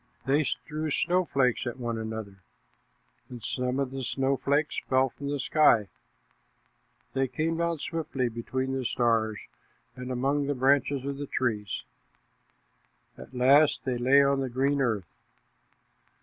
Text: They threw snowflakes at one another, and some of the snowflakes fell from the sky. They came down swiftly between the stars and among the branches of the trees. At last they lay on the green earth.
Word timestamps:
They 0.25 0.43
threw 0.43 0.89
snowflakes 0.89 1.67
at 1.67 1.77
one 1.77 1.99
another, 1.99 2.41
and 3.29 3.43
some 3.43 3.77
of 3.79 3.91
the 3.91 4.03
snowflakes 4.03 4.79
fell 4.89 5.09
from 5.09 5.29
the 5.29 5.39
sky. 5.39 5.89
They 7.13 7.27
came 7.27 7.57
down 7.57 7.77
swiftly 7.77 8.27
between 8.27 8.73
the 8.75 8.83
stars 8.83 9.37
and 9.95 10.11
among 10.11 10.47
the 10.47 10.55
branches 10.55 11.05
of 11.05 11.19
the 11.19 11.27
trees. 11.27 11.83
At 13.15 13.35
last 13.35 13.85
they 13.85 13.99
lay 13.99 14.23
on 14.23 14.39
the 14.39 14.49
green 14.49 14.81
earth. 14.81 15.05